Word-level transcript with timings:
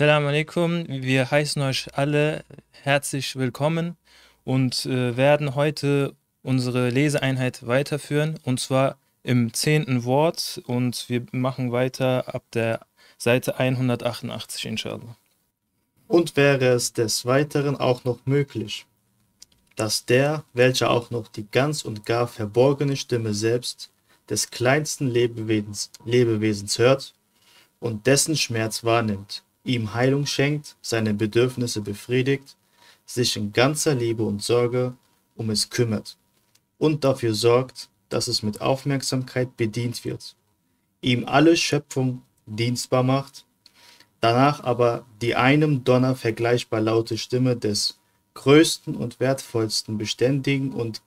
Assalamu 0.00 0.28
alaikum, 0.28 0.86
wir 0.88 1.30
heißen 1.30 1.60
euch 1.60 1.88
alle 1.92 2.42
herzlich 2.70 3.36
willkommen 3.36 3.98
und 4.44 4.86
äh, 4.86 5.14
werden 5.18 5.54
heute 5.54 6.16
unsere 6.42 6.88
Leseeinheit 6.88 7.66
weiterführen 7.66 8.38
und 8.42 8.60
zwar 8.60 8.96
im 9.24 9.52
zehnten 9.52 10.04
Wort 10.04 10.62
und 10.64 11.06
wir 11.10 11.26
machen 11.32 11.70
weiter 11.70 12.34
ab 12.34 12.44
der 12.54 12.80
Seite 13.18 13.58
188 13.58 14.64
inshallah. 14.64 15.18
Und 16.08 16.34
wäre 16.34 16.68
es 16.68 16.94
des 16.94 17.26
Weiteren 17.26 17.76
auch 17.76 18.04
noch 18.04 18.24
möglich, 18.24 18.86
dass 19.76 20.06
der, 20.06 20.44
welcher 20.54 20.88
auch 20.88 21.10
noch 21.10 21.28
die 21.28 21.46
ganz 21.50 21.84
und 21.84 22.06
gar 22.06 22.26
verborgene 22.26 22.96
Stimme 22.96 23.34
selbst 23.34 23.90
des 24.30 24.50
kleinsten 24.50 25.08
Lebewesens, 25.08 25.90
Lebewesens 26.06 26.78
hört 26.78 27.12
und 27.80 28.06
dessen 28.06 28.34
Schmerz 28.34 28.82
wahrnimmt, 28.82 29.42
ihm 29.64 29.94
Heilung 29.94 30.26
schenkt, 30.26 30.76
seine 30.80 31.14
Bedürfnisse 31.14 31.80
befriedigt, 31.80 32.56
sich 33.04 33.36
in 33.36 33.52
ganzer 33.52 33.94
Liebe 33.94 34.22
und 34.22 34.42
Sorge 34.42 34.96
um 35.36 35.50
es 35.50 35.70
kümmert 35.70 36.16
und 36.78 37.04
dafür 37.04 37.34
sorgt, 37.34 37.88
dass 38.08 38.26
es 38.26 38.42
mit 38.42 38.60
Aufmerksamkeit 38.60 39.56
bedient 39.56 40.04
wird, 40.04 40.34
ihm 41.00 41.26
alle 41.26 41.56
Schöpfung 41.56 42.22
dienstbar 42.46 43.02
macht, 43.02 43.46
danach 44.20 44.64
aber 44.64 45.06
die 45.20 45.36
einem 45.36 45.84
Donner 45.84 46.16
vergleichbar 46.16 46.80
laute 46.80 47.18
Stimme 47.18 47.56
des 47.56 47.98
größten 48.34 48.96
und 48.96 49.20
wertvollsten, 49.20 49.98
beständigen 49.98 50.72
und 50.72 51.02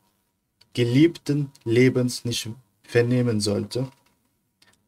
geliebten 0.73 1.51
Lebens 1.63 2.25
nicht 2.25 2.49
vernehmen 2.83 3.39
sollte, 3.39 3.89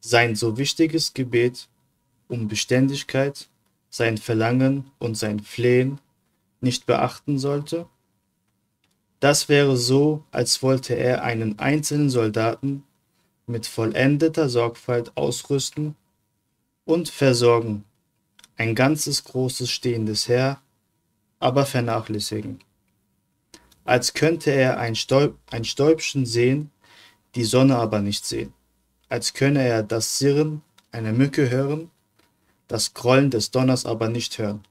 sein 0.00 0.36
so 0.36 0.56
wichtiges 0.56 1.14
Gebet 1.14 1.68
um 2.28 2.48
Beständigkeit, 2.48 3.48
sein 3.90 4.18
Verlangen 4.18 4.90
und 4.98 5.16
sein 5.16 5.40
Flehen 5.40 6.00
nicht 6.60 6.86
beachten 6.86 7.38
sollte? 7.38 7.86
Das 9.20 9.48
wäre 9.48 9.76
so, 9.76 10.24
als 10.30 10.62
wollte 10.62 10.94
er 10.94 11.22
einen 11.22 11.58
einzelnen 11.58 12.10
Soldaten 12.10 12.84
mit 13.46 13.66
vollendeter 13.66 14.48
Sorgfalt 14.48 15.16
ausrüsten 15.16 15.96
und 16.84 17.08
versorgen, 17.08 17.84
ein 18.56 18.74
ganzes 18.74 19.24
großes 19.24 19.70
stehendes 19.70 20.28
Heer 20.28 20.60
aber 21.38 21.66
vernachlässigen. 21.66 22.60
Als 23.84 24.14
könnte 24.14 24.50
er 24.50 24.78
ein, 24.78 24.96
Stäub, 24.96 25.36
ein 25.50 25.64
Stäubchen 25.64 26.26
sehen, 26.26 26.70
die 27.34 27.44
Sonne 27.44 27.76
aber 27.76 28.00
nicht 28.00 28.24
sehen. 28.24 28.52
Als 29.08 29.34
könne 29.34 29.62
er 29.62 29.82
das 29.82 30.18
Sirren 30.18 30.62
einer 30.90 31.12
Mücke 31.12 31.50
hören, 31.50 31.90
das 32.68 32.94
Grollen 32.94 33.30
des 33.30 33.50
Donners 33.50 33.86
aber 33.86 34.08
nicht 34.08 34.38
hören. 34.38 34.62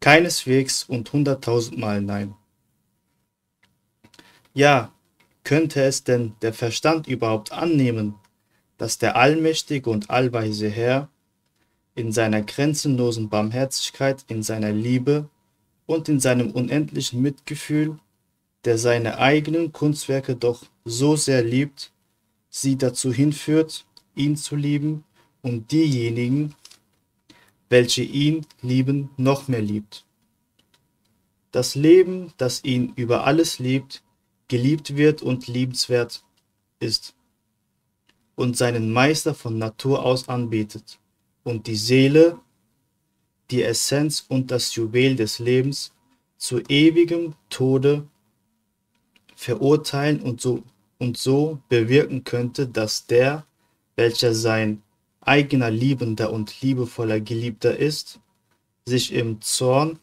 Keineswegs 0.00 0.84
und 0.84 1.12
hunderttausendmal 1.12 2.00
nein. 2.00 2.34
Ja, 4.54 4.92
könnte 5.44 5.82
es 5.82 6.04
denn 6.04 6.34
der 6.42 6.52
Verstand 6.52 7.06
überhaupt 7.06 7.52
annehmen, 7.52 8.14
dass 8.76 8.98
der 8.98 9.16
allmächtige 9.16 9.90
und 9.90 10.10
allweise 10.10 10.68
Herr 10.68 11.08
in 11.94 12.12
seiner 12.12 12.42
grenzenlosen 12.42 13.28
Barmherzigkeit, 13.28 14.24
in 14.28 14.42
seiner 14.42 14.72
Liebe 14.72 15.28
und 15.86 16.08
in 16.08 16.20
seinem 16.20 16.52
unendlichen 16.52 17.20
Mitgefühl, 17.20 17.98
der 18.64 18.78
seine 18.78 19.18
eigenen 19.18 19.72
Kunstwerke 19.72 20.36
doch 20.36 20.64
so 20.84 21.16
sehr 21.16 21.42
liebt, 21.42 21.92
sie 22.50 22.76
dazu 22.76 23.12
hinführt, 23.12 23.84
ihn 24.14 24.36
zu 24.36 24.54
lieben 24.54 25.04
und 25.42 25.72
diejenigen, 25.72 26.54
welche 27.68 28.02
ihn 28.02 28.46
lieben, 28.62 29.10
noch 29.16 29.48
mehr 29.48 29.62
liebt. 29.62 30.04
Das 31.52 31.74
Leben, 31.74 32.32
das 32.36 32.64
ihn 32.64 32.92
über 32.96 33.24
alles 33.24 33.58
liebt, 33.58 34.02
geliebt 34.48 34.96
wird 34.96 35.22
und 35.22 35.46
liebenswert 35.46 36.22
ist 36.80 37.14
und 38.34 38.56
seinen 38.56 38.92
Meister 38.92 39.34
von 39.34 39.58
Natur 39.58 40.04
aus 40.04 40.28
anbetet 40.28 40.98
und 41.44 41.66
die 41.66 41.76
Seele, 41.76 42.38
die 43.50 43.62
Essenz 43.62 44.24
und 44.28 44.50
das 44.50 44.74
Juwel 44.74 45.16
des 45.16 45.38
Lebens 45.38 45.92
zu 46.36 46.60
ewigem 46.68 47.34
Tode 47.50 48.06
verurteilen 49.34 50.20
und 50.20 50.40
so, 50.40 50.62
und 50.98 51.16
so 51.16 51.60
bewirken 51.68 52.24
könnte, 52.24 52.66
dass 52.68 53.06
der, 53.06 53.46
welcher 53.96 54.34
sein 54.34 54.82
eigener 55.20 55.70
liebender 55.70 56.32
und 56.32 56.60
liebevoller 56.62 57.20
Geliebter 57.20 57.76
ist, 57.76 58.20
sich 58.84 59.12
im 59.12 59.40
Zorn 59.40 59.98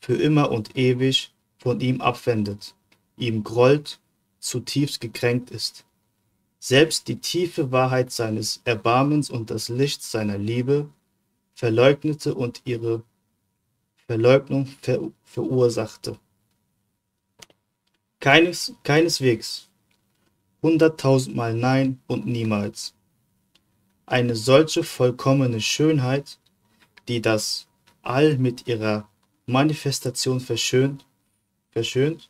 für 0.00 0.14
immer 0.14 0.50
und 0.50 0.76
ewig 0.76 1.32
von 1.58 1.80
ihm 1.80 2.00
abwendet, 2.00 2.74
ihm 3.16 3.44
grollt, 3.44 4.00
zutiefst 4.40 5.00
gekränkt 5.00 5.50
ist. 5.50 5.84
Selbst 6.58 7.08
die 7.08 7.16
tiefe 7.16 7.72
Wahrheit 7.72 8.10
seines 8.12 8.60
Erbarmens 8.64 9.30
und 9.30 9.50
das 9.50 9.68
Licht 9.68 10.02
seiner 10.02 10.38
Liebe 10.38 10.88
verleugnete 11.54 12.34
und 12.34 12.62
ihre 12.64 13.02
Verleugnung 14.06 14.66
ver 14.66 15.10
verursachte. 15.24 16.18
Keines, 18.20 18.74
keineswegs, 18.84 19.68
hunderttausendmal 20.62 21.54
nein 21.54 22.00
und 22.06 22.26
niemals 22.26 22.94
eine 24.12 24.36
solche 24.36 24.84
vollkommene 24.84 25.62
Schönheit, 25.62 26.38
die 27.08 27.22
das 27.22 27.66
All 28.02 28.36
mit 28.36 28.66
ihrer 28.66 29.08
Manifestation 29.46 30.38
verschönt, 30.38 31.06
verschönt 31.70 32.28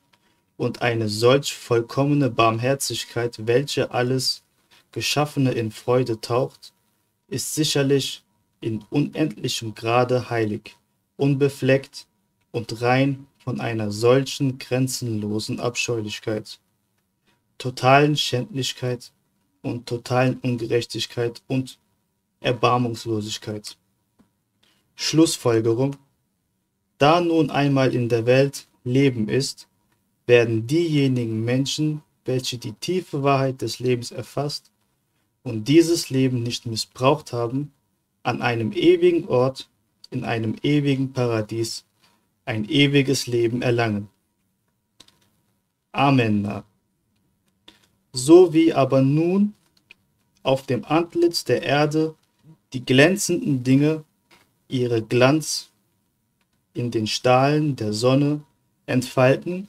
und 0.56 0.80
eine 0.80 1.08
solch 1.08 1.52
vollkommene 1.52 2.30
Barmherzigkeit, 2.30 3.48
welche 3.48 3.90
alles 3.90 4.44
Geschaffene 4.92 5.50
in 5.50 5.72
Freude 5.72 6.20
taucht, 6.20 6.72
ist 7.26 7.52
sicherlich 7.56 8.22
in 8.60 8.84
unendlichem 8.88 9.74
Grade 9.74 10.30
heilig, 10.30 10.76
unbefleckt 11.16 12.06
und 12.52 12.80
rein 12.80 13.26
von 13.38 13.60
einer 13.60 13.90
solchen 13.90 14.58
grenzenlosen 14.58 15.58
Abscheulichkeit, 15.58 16.60
totalen 17.58 18.16
Schändlichkeit 18.16 19.10
und 19.62 19.86
totalen 19.86 20.38
Ungerechtigkeit 20.40 21.42
und 21.46 21.78
Erbarmungslosigkeit. 22.40 23.76
Schlussfolgerung 24.94 25.96
Da 26.98 27.20
nun 27.20 27.50
einmal 27.50 27.94
in 27.94 28.08
der 28.08 28.26
Welt 28.26 28.68
Leben 28.84 29.28
ist, 29.28 29.68
werden 30.26 30.66
diejenigen 30.66 31.44
Menschen, 31.44 32.02
welche 32.24 32.58
die 32.58 32.74
tiefe 32.74 33.22
Wahrheit 33.22 33.62
des 33.62 33.78
Lebens 33.78 34.12
erfasst 34.12 34.70
und 35.42 35.66
dieses 35.66 36.10
Leben 36.10 36.42
nicht 36.42 36.66
missbraucht 36.66 37.32
haben, 37.32 37.72
an 38.22 38.42
einem 38.42 38.72
ewigen 38.72 39.26
Ort, 39.26 39.68
in 40.10 40.24
einem 40.24 40.54
ewigen 40.62 41.12
Paradies, 41.12 41.84
ein 42.44 42.68
ewiges 42.68 43.26
Leben 43.26 43.62
erlangen. 43.62 44.08
Amen 45.92 46.62
so 48.12 48.52
wie 48.52 48.72
aber 48.72 49.02
nun 49.02 49.54
auf 50.42 50.66
dem 50.66 50.84
Antlitz 50.84 51.44
der 51.44 51.62
Erde 51.62 52.14
die 52.72 52.84
glänzenden 52.84 53.62
Dinge 53.62 54.04
ihre 54.68 55.02
Glanz 55.02 55.70
in 56.74 56.90
den 56.90 57.06
Stahlen 57.06 57.76
der 57.76 57.92
Sonne 57.92 58.42
entfalten, 58.86 59.68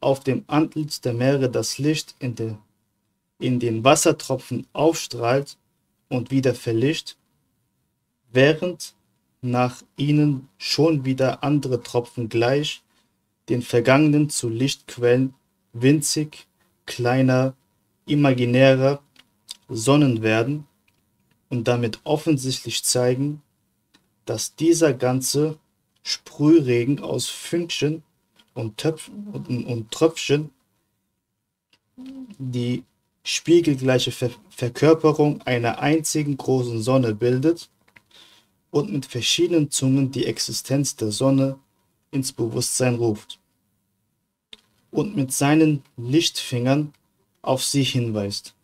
auf 0.00 0.20
dem 0.20 0.44
Antlitz 0.46 1.00
der 1.00 1.12
Meere 1.12 1.50
das 1.50 1.78
Licht 1.78 2.14
in, 2.18 2.34
de, 2.34 2.54
in 3.38 3.58
den 3.58 3.84
Wassertropfen 3.84 4.66
aufstrahlt 4.72 5.56
und 6.08 6.30
wieder 6.30 6.54
verlischt, 6.54 7.16
während 8.32 8.94
nach 9.42 9.82
ihnen 9.96 10.48
schon 10.58 11.04
wieder 11.04 11.42
andere 11.42 11.82
Tropfen 11.82 12.28
gleich 12.28 12.82
den 13.48 13.62
vergangenen 13.62 14.30
zu 14.30 14.48
Lichtquellen 14.48 15.34
winzig 15.72 16.46
kleiner 16.90 17.54
imaginärer 18.04 19.00
Sonnen 19.68 20.22
werden 20.22 20.66
und 21.48 21.68
damit 21.68 22.00
offensichtlich 22.02 22.82
zeigen, 22.82 23.42
dass 24.24 24.56
dieser 24.56 24.92
ganze 24.92 25.58
Sprühregen 26.02 26.98
aus 26.98 27.28
Fünkchen 27.28 28.02
und, 28.54 28.84
und, 28.84 29.66
und 29.66 29.90
Tröpfchen 29.92 30.50
die 32.38 32.82
spiegelgleiche 33.22 34.10
Ver 34.10 34.30
Verkörperung 34.50 35.40
einer 35.42 35.78
einzigen 35.78 36.36
großen 36.36 36.82
Sonne 36.82 37.14
bildet 37.14 37.70
und 38.70 38.92
mit 38.92 39.06
verschiedenen 39.06 39.70
Zungen 39.70 40.10
die 40.10 40.26
Existenz 40.26 40.96
der 40.96 41.12
Sonne 41.12 41.58
ins 42.10 42.32
Bewusstsein 42.32 42.96
ruft 42.96 43.39
und 44.90 45.16
mit 45.16 45.32
seinen 45.32 45.82
Lichtfingern 45.96 46.92
auf 47.42 47.64
sie 47.64 47.82
hinweist. 47.82 48.54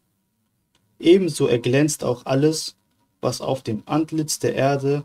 Ebenso 0.98 1.46
erglänzt 1.46 2.04
auch 2.04 2.26
alles, 2.26 2.76
was 3.20 3.40
auf 3.40 3.62
dem 3.62 3.82
Antlitz 3.86 4.38
der 4.38 4.54
Erde 4.54 5.04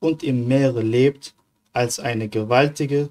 und 0.00 0.22
im 0.22 0.48
Meere 0.48 0.82
lebt, 0.82 1.34
als 1.72 2.00
eine 2.00 2.28
gewaltige 2.28 3.10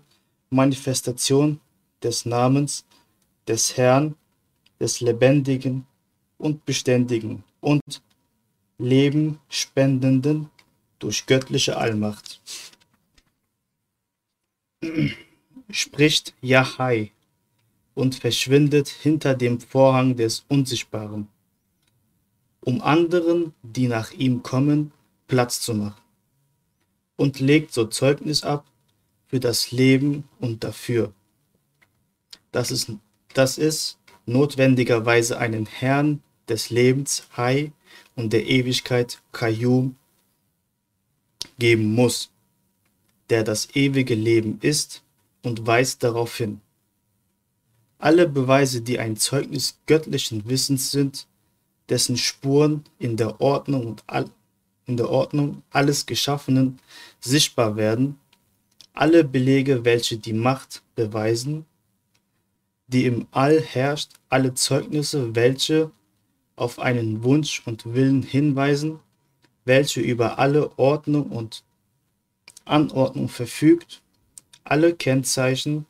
Manifestation 0.50 1.60
des 2.04 2.26
Namens 2.26 2.86
des 3.48 3.78
Herrn, 3.78 4.16
des 4.80 5.02
Lebendigen 5.02 5.86
und 6.38 6.66
Beständigen 6.66 7.44
und 7.62 8.02
Leben 8.78 9.40
spendenden 9.50 10.50
durch 11.00 11.26
göttliche 11.26 11.78
Allmacht. 11.78 12.42
Spricht 15.70 16.34
Yahai 16.42 17.12
und 17.98 18.14
verschwindet 18.14 18.90
hinter 18.90 19.34
dem 19.34 19.60
Vorhang 19.60 20.16
des 20.16 20.46
Unsichtbaren, 20.50 21.28
um 22.62 22.80
anderen, 22.80 23.56
die 23.64 23.88
nach 23.88 24.12
ihm 24.12 24.44
kommen, 24.44 24.92
Platz 25.26 25.62
zu 25.62 25.74
machen, 25.74 26.00
und 27.16 27.40
legt 27.40 27.74
so 27.74 27.86
Zeugnis 27.86 28.44
ab 28.44 28.68
für 29.26 29.40
das 29.40 29.72
Leben 29.72 30.26
und 30.40 30.64
dafür, 30.64 31.12
dass 32.52 32.70
es, 32.70 32.86
dass 33.34 33.58
es 33.58 33.98
notwendigerweise 34.28 35.40
einen 35.40 35.66
Herrn 35.66 36.22
des 36.48 36.70
Lebens, 36.70 37.28
Hai, 37.36 37.72
und 38.16 38.32
der 38.32 38.46
Ewigkeit, 38.46 39.24
Kayum, 39.32 39.96
geben 41.58 41.96
muss, 41.96 42.30
der 43.32 43.44
das 43.44 43.76
ewige 43.76 44.14
Leben 44.14 44.60
ist 44.62 45.02
und 45.42 45.66
weist 45.66 46.04
darauf 46.04 46.38
hin. 46.38 46.62
Alle 48.00 48.28
Beweise, 48.28 48.82
die 48.82 49.00
ein 49.00 49.18
Zeugnis 49.18 49.80
göttlichen 49.88 50.48
Wissens 50.48 50.92
sind, 50.92 51.28
dessen 51.90 52.18
Spuren 52.18 52.84
in 53.00 53.18
der 53.18 53.42
Ordnung 53.42 53.88
und 53.88 54.04
all, 54.08 54.30
in 54.86 54.98
der 54.98 55.10
Ordnung 55.10 55.64
alles 55.72 56.06
Geschaffenen 56.06 56.80
sichtbar 57.20 57.76
werden, 57.76 58.20
alle 58.94 59.24
Belege, 59.24 59.86
welche 59.86 60.18
die 60.18 60.34
Macht 60.34 60.84
beweisen, 60.96 61.66
die 62.88 63.06
im 63.06 63.28
All 63.32 63.62
herrscht, 63.62 64.12
alle 64.30 64.54
Zeugnisse, 64.54 65.36
welche 65.36 65.92
auf 66.56 66.80
einen 66.80 67.24
Wunsch 67.24 67.62
und 67.66 67.94
Willen 67.94 68.24
hinweisen, 68.24 69.00
welche 69.66 70.02
über 70.02 70.40
alle 70.40 70.78
Ordnung 70.78 71.32
und 71.32 71.64
Anordnung 72.66 73.30
verfügt, 73.30 74.02
alle 74.64 74.96
Kennzeichen, 74.96 75.86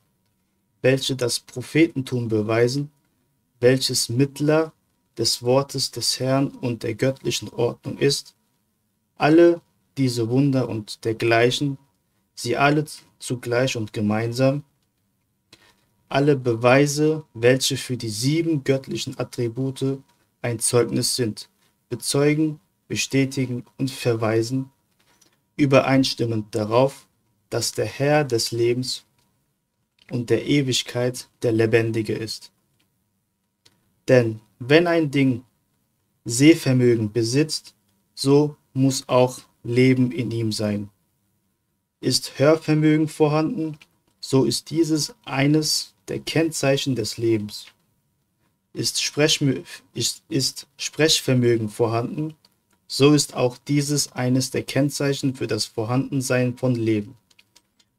welche 0.81 1.15
das 1.15 1.39
Prophetentum 1.39 2.27
beweisen, 2.27 2.91
welches 3.59 4.09
Mittler 4.09 4.74
des 5.18 5.41
Wortes 5.41 5.91
des 5.91 6.19
Herrn 6.19 6.47
und 6.50 6.83
der 6.83 6.95
göttlichen 6.95 7.50
Ordnung 7.50 7.97
ist, 7.97 8.35
alle 9.15 9.62
diese 9.97 10.29
Wunder 10.29 10.69
und 10.69 11.03
dergleichen, 11.06 11.77
sie 12.35 12.56
alle 12.56 12.85
zugleich 13.19 13.75
und 13.75 13.94
gemeinsam, 13.94 14.63
alle 16.09 16.35
Beweise, 16.35 17.25
welche 17.33 17.77
für 17.77 17.97
die 17.97 18.09
sieben 18.09 18.63
göttlichen 18.63 19.19
Attribute 19.19 20.00
ein 20.41 20.59
Zeugnis 20.59 21.15
sind, 21.15 21.50
bezeugen, 21.89 22.59
bestätigen 22.88 23.65
und 23.77 23.91
verweisen, 23.91 24.71
übereinstimmend 25.57 26.53
darauf, 26.53 27.07
dass 27.50 27.71
der 27.71 27.85
Herr 27.85 28.23
des 28.23 28.51
Lebens 28.51 29.06
und 30.12 30.30
der 30.30 30.45
Ewigkeit 30.45 31.27
der 31.42 31.51
Lebendige 31.51 32.13
ist. 32.13 32.51
Denn 34.07 34.39
wenn 34.59 34.88
ein 34.88 35.12
Ding 35.12 35.44
Sehvermögen 36.25 37.12
besitzt, 37.12 37.74
so 38.13 38.56
muss 38.74 39.07
auch 39.07 39.39
Leben 39.63 40.12
in 40.12 40.31
ihm 40.31 40.51
sein. 40.51 40.89
Ist 42.01 42.38
Hörvermögen 42.38 43.07
vorhanden, 43.07 43.77
so 44.19 44.44
ist 44.44 44.69
dieses 44.69 45.15
eines 45.25 45.94
der 46.07 46.19
Kennzeichen 46.19 46.95
des 46.95 47.18
Lebens. 47.18 47.68
Ist, 48.74 49.01
Sprechmö 49.01 49.63
ist, 49.94 50.21
ist 50.30 50.68
Sprechvermögen 50.77 51.69
vorhanden, 51.69 52.36
so 52.88 53.13
ist 53.13 53.36
auch 53.36 53.57
dieses 53.57 54.12
eines 54.13 54.51
der 54.51 54.63
Kennzeichen 54.63 55.36
für 55.36 55.48
das 55.48 55.65
Vorhandensein 55.65 56.57
von 56.57 56.75
Leben. 56.75 57.15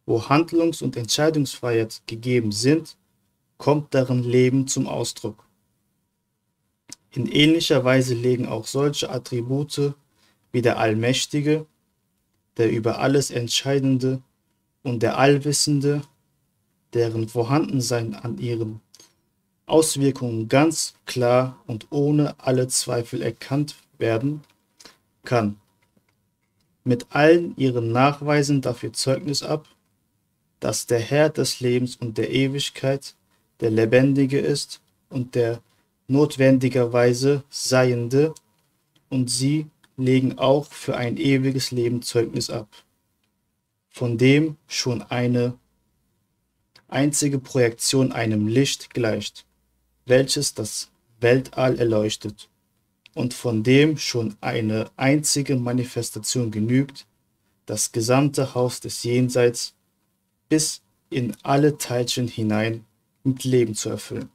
Wo 0.08 0.30
Handlungs- 0.30 0.80
und 0.80 0.96
Entscheidungsfreiheit 0.96 2.00
gegeben 2.06 2.50
sind, 2.50 2.96
kommt 3.58 3.92
darin 3.92 4.22
Leben 4.22 4.66
zum 4.66 4.86
Ausdruck. 4.86 5.44
In 7.10 7.26
ähnlicher 7.26 7.84
Weise 7.84 8.14
legen 8.14 8.48
auch 8.48 8.66
solche 8.66 9.10
Attribute 9.10 9.92
wie 10.50 10.62
der 10.62 10.78
Allmächtige, 10.78 11.66
der 12.56 12.70
über 12.70 13.00
alles 13.00 13.30
Entscheidende 13.30 14.22
und 14.82 15.02
der 15.02 15.18
Allwissende, 15.18 16.00
deren 16.94 17.28
Vorhandensein 17.28 18.14
an 18.14 18.38
ihren 18.38 18.80
Auswirkungen 19.66 20.48
ganz 20.48 20.94
klar 21.04 21.62
und 21.66 21.88
ohne 21.90 22.34
alle 22.38 22.68
Zweifel 22.68 23.20
erkannt 23.20 23.76
werden 23.98 24.40
kann. 25.26 25.60
Mit 26.82 27.08
allen 27.10 27.54
ihren 27.58 27.92
Nachweisen 27.92 28.62
dafür 28.62 28.94
Zeugnis 28.94 29.42
ab, 29.42 29.68
dass 30.60 30.86
der 30.86 31.00
Herr 31.00 31.30
des 31.30 31.60
Lebens 31.60 31.96
und 31.96 32.18
der 32.18 32.30
Ewigkeit 32.30 33.14
der 33.60 33.70
Lebendige 33.70 34.38
ist 34.38 34.80
und 35.08 35.34
der 35.34 35.60
notwendigerweise 36.06 37.44
Seiende, 37.50 38.34
und 39.10 39.30
sie 39.30 39.66
legen 39.96 40.38
auch 40.38 40.66
für 40.66 40.96
ein 40.96 41.16
ewiges 41.16 41.70
Leben 41.70 42.02
Zeugnis 42.02 42.50
ab, 42.50 42.68
von 43.88 44.18
dem 44.18 44.56
schon 44.66 45.02
eine 45.02 45.54
einzige 46.88 47.38
Projektion 47.38 48.12
einem 48.12 48.48
Licht 48.48 48.90
gleicht 48.90 49.46
welches 50.08 50.54
das 50.54 50.88
Weltall 51.20 51.78
erleuchtet 51.78 52.48
und 53.14 53.34
von 53.34 53.62
dem 53.62 53.98
schon 53.98 54.36
eine 54.40 54.90
einzige 54.96 55.56
Manifestation 55.56 56.50
genügt, 56.50 57.06
das 57.66 57.92
gesamte 57.92 58.54
Haus 58.54 58.80
des 58.80 59.02
Jenseits 59.02 59.74
bis 60.48 60.82
in 61.10 61.34
alle 61.42 61.78
Teilchen 61.78 62.28
hinein 62.28 62.84
mit 63.24 63.44
Leben 63.44 63.74
zu 63.74 63.90
erfüllen. 63.90 64.30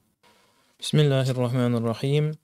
Bismillahirrahmanirrahim. 0.78 2.36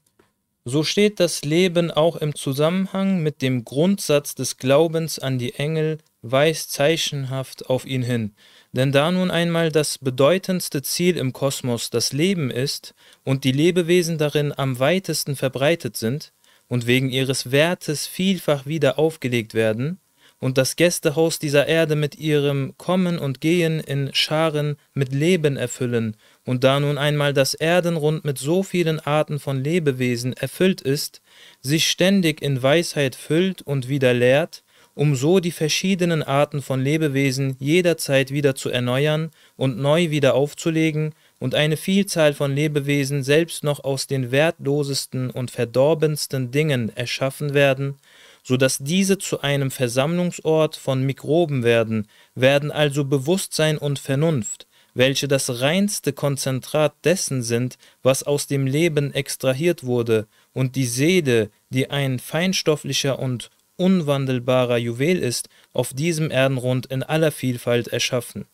So 0.64 0.84
steht 0.84 1.20
das 1.20 1.44
Leben 1.44 1.90
auch 1.90 2.16
im 2.16 2.34
Zusammenhang 2.34 3.22
mit 3.22 3.40
dem 3.40 3.64
Grundsatz 3.64 4.34
des 4.34 4.58
Glaubens 4.58 5.18
an 5.18 5.38
die 5.38 5.54
Engel, 5.54 5.98
weist 6.22 6.72
zeichenhaft 6.72 7.70
auf 7.70 7.86
ihn 7.86 8.02
hin, 8.02 8.34
denn 8.72 8.92
da 8.92 9.10
nun 9.10 9.30
einmal 9.30 9.72
das 9.72 9.96
bedeutendste 9.96 10.82
Ziel 10.82 11.16
im 11.16 11.32
Kosmos 11.32 11.88
das 11.88 12.12
Leben 12.12 12.50
ist 12.50 12.94
und 13.24 13.44
die 13.44 13.52
Lebewesen 13.52 14.18
darin 14.18 14.52
am 14.56 14.78
weitesten 14.78 15.34
verbreitet 15.34 15.96
sind 15.96 16.32
und 16.68 16.86
wegen 16.86 17.08
ihres 17.08 17.50
Wertes 17.50 18.06
vielfach 18.06 18.66
wieder 18.66 18.98
aufgelegt 18.98 19.54
werden, 19.54 19.98
und 20.40 20.58
das 20.58 20.74
Gästehaus 20.74 21.38
dieser 21.38 21.66
Erde 21.66 21.94
mit 21.94 22.16
ihrem 22.16 22.74
Kommen 22.78 23.18
und 23.18 23.40
Gehen 23.40 23.78
in 23.78 24.10
Scharen 24.14 24.76
mit 24.94 25.12
Leben 25.12 25.56
erfüllen, 25.56 26.16
und 26.44 26.64
da 26.64 26.80
nun 26.80 26.98
einmal 26.98 27.34
das 27.34 27.54
Erdenrund 27.54 28.24
mit 28.24 28.38
so 28.38 28.62
vielen 28.62 28.98
Arten 28.98 29.38
von 29.38 29.62
Lebewesen 29.62 30.32
erfüllt 30.32 30.80
ist, 30.80 31.20
sich 31.60 31.88
ständig 31.88 32.42
in 32.42 32.62
Weisheit 32.62 33.14
füllt 33.14 33.62
und 33.62 33.88
wieder 33.88 34.14
lehrt, 34.14 34.64
um 34.94 35.14
so 35.14 35.40
die 35.40 35.52
verschiedenen 35.52 36.22
Arten 36.22 36.62
von 36.62 36.80
Lebewesen 36.82 37.56
jederzeit 37.58 38.32
wieder 38.32 38.54
zu 38.54 38.70
erneuern 38.70 39.30
und 39.56 39.78
neu 39.78 40.10
wieder 40.10 40.34
aufzulegen 40.34 41.14
und 41.38 41.54
eine 41.54 41.76
Vielzahl 41.76 42.34
von 42.34 42.54
Lebewesen 42.54 43.22
selbst 43.22 43.64
noch 43.64 43.84
aus 43.84 44.06
den 44.06 44.30
wertlosesten 44.30 45.30
und 45.30 45.50
verdorbensten 45.50 46.50
Dingen 46.50 46.94
erschaffen 46.94 47.54
werden, 47.54 47.96
so 48.42 48.56
dass 48.56 48.78
diese 48.78 49.18
zu 49.18 49.40
einem 49.40 49.70
Versammlungsort 49.70 50.76
von 50.76 51.02
Mikroben 51.04 51.62
werden, 51.62 52.08
werden 52.34 52.70
also 52.70 53.04
Bewusstsein 53.04 53.78
und 53.78 53.98
Vernunft, 53.98 54.66
welche 54.94 55.28
das 55.28 55.60
reinste 55.60 56.12
Konzentrat 56.12 56.94
dessen 57.04 57.42
sind, 57.42 57.78
was 58.02 58.22
aus 58.22 58.46
dem 58.46 58.66
Leben 58.66 59.12
extrahiert 59.12 59.84
wurde, 59.84 60.26
und 60.52 60.76
die 60.76 60.86
Seele, 60.86 61.50
die 61.70 61.90
ein 61.90 62.18
feinstofflicher 62.18 63.18
und 63.18 63.50
unwandelbarer 63.76 64.76
Juwel 64.76 65.18
ist, 65.18 65.48
auf 65.72 65.94
diesem 65.94 66.30
Erdenrund 66.30 66.86
in 66.86 67.02
aller 67.02 67.32
Vielfalt 67.32 67.88
erschaffen. 67.88 68.46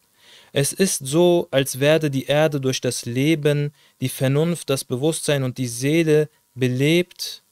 Es 0.52 0.72
ist 0.72 1.06
so, 1.06 1.48
als 1.50 1.80
werde 1.80 2.10
die 2.10 2.26
Erde 2.26 2.60
durch 2.60 2.80
das 2.80 3.04
Leben, 3.04 3.72
die 4.00 4.08
Vernunft, 4.08 4.70
das 4.70 4.84
Bewusstsein 4.84 5.42
und 5.42 5.58
die 5.58 5.66
Seele 5.66 6.28
belebt 6.54 7.42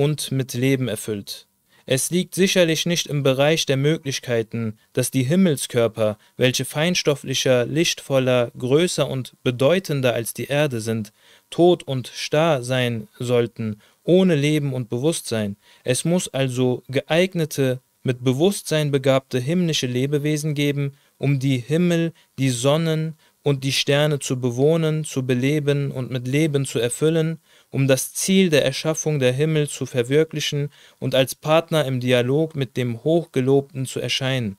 und 0.00 0.32
mit 0.32 0.54
Leben 0.54 0.88
erfüllt. 0.88 1.46
Es 1.84 2.10
liegt 2.10 2.34
sicherlich 2.34 2.86
nicht 2.86 3.06
im 3.06 3.22
Bereich 3.22 3.66
der 3.66 3.76
Möglichkeiten, 3.76 4.78
dass 4.94 5.10
die 5.10 5.24
Himmelskörper, 5.24 6.16
welche 6.38 6.64
feinstofflicher, 6.64 7.66
lichtvoller, 7.66 8.50
größer 8.56 9.06
und 9.06 9.34
bedeutender 9.42 10.14
als 10.14 10.32
die 10.32 10.46
Erde 10.46 10.80
sind, 10.80 11.12
tot 11.50 11.82
und 11.82 12.10
starr 12.14 12.62
sein 12.62 13.08
sollten 13.18 13.82
ohne 14.02 14.36
Leben 14.36 14.72
und 14.72 14.88
Bewusstsein. 14.88 15.56
Es 15.84 16.06
muss 16.06 16.28
also 16.28 16.82
geeignete 16.88 17.80
mit 18.02 18.24
Bewusstsein 18.24 18.90
begabte 18.90 19.38
himmlische 19.38 19.86
Lebewesen 19.86 20.54
geben, 20.54 20.94
um 21.18 21.40
die 21.40 21.58
Himmel, 21.58 22.14
die 22.38 22.48
Sonnen 22.48 23.16
und 23.42 23.64
die 23.64 23.72
Sterne 23.72 24.18
zu 24.18 24.40
bewohnen, 24.40 25.04
zu 25.04 25.26
beleben 25.26 25.90
und 25.90 26.10
mit 26.10 26.26
Leben 26.26 26.64
zu 26.64 26.78
erfüllen, 26.78 27.38
um 27.70 27.86
das 27.86 28.12
Ziel 28.12 28.50
der 28.50 28.64
Erschaffung 28.64 29.18
der 29.18 29.32
Himmel 29.32 29.68
zu 29.68 29.86
verwirklichen 29.86 30.70
und 30.98 31.14
als 31.14 31.34
Partner 31.34 31.84
im 31.84 32.00
Dialog 32.00 32.56
mit 32.56 32.76
dem 32.76 33.02
Hochgelobten 33.04 33.86
zu 33.86 34.00
erscheinen. 34.00 34.58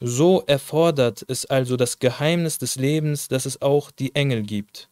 So 0.00 0.42
erfordert 0.46 1.24
es 1.28 1.46
also 1.46 1.76
das 1.76 1.98
Geheimnis 1.98 2.58
des 2.58 2.76
Lebens, 2.76 3.28
dass 3.28 3.46
es 3.46 3.62
auch 3.62 3.90
die 3.90 4.14
Engel 4.14 4.42
gibt. 4.42 4.88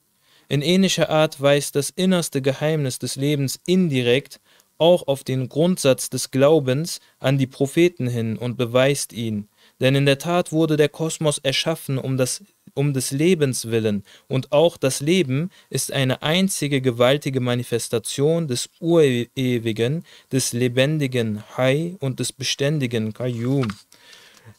In 0.48 0.62
ähnlicher 0.62 1.10
Art 1.10 1.40
weist 1.40 1.76
das 1.76 1.90
innerste 1.90 2.42
Geheimnis 2.42 2.98
des 2.98 3.16
Lebens 3.16 3.60
indirekt 3.66 4.40
auch 4.78 5.06
auf 5.06 5.22
den 5.22 5.48
Grundsatz 5.48 6.10
des 6.10 6.30
Glaubens 6.30 7.00
an 7.18 7.38
die 7.38 7.46
Propheten 7.46 8.08
hin 8.08 8.36
und 8.36 8.56
beweist 8.56 9.12
ihn. 9.12 9.48
Denn 9.80 9.94
in 9.94 10.06
der 10.06 10.18
Tat 10.18 10.52
wurde 10.52 10.76
der 10.76 10.90
Kosmos 10.90 11.38
erschaffen 11.38 11.98
um, 11.98 12.16
das, 12.16 12.44
um 12.74 12.92
des 12.92 13.10
Lebens 13.10 13.70
willen, 13.70 14.04
und 14.28 14.52
auch 14.52 14.76
das 14.76 15.00
Leben 15.00 15.50
ist 15.70 15.92
eine 15.92 16.22
einzige 16.22 16.80
gewaltige 16.80 17.40
Manifestation 17.40 18.46
des 18.46 18.68
Urewigen, 18.80 20.04
des 20.30 20.52
lebendigen 20.52 21.42
Hai 21.56 21.96
und 21.98 22.20
des 22.20 22.32
beständigen 22.32 23.14
Qayyum. 23.14 23.68